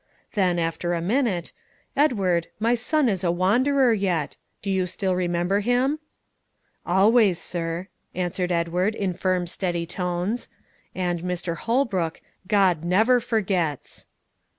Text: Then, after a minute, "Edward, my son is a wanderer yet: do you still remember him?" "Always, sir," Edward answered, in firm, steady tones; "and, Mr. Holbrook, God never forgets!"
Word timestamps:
Then, 0.33 0.57
after 0.57 0.95
a 0.95 0.99
minute, 1.01 1.51
"Edward, 1.95 2.47
my 2.59 2.73
son 2.73 3.07
is 3.07 3.23
a 3.23 3.29
wanderer 3.29 3.93
yet: 3.93 4.35
do 4.63 4.71
you 4.71 4.87
still 4.87 5.13
remember 5.15 5.59
him?" 5.59 5.99
"Always, 6.87 7.37
sir," 7.37 7.87
Edward 8.15 8.51
answered, 8.95 8.95
in 8.95 9.13
firm, 9.13 9.45
steady 9.45 9.85
tones; 9.85 10.49
"and, 10.95 11.21
Mr. 11.21 11.55
Holbrook, 11.55 12.19
God 12.47 12.83
never 12.83 13.19
forgets!" 13.19 14.07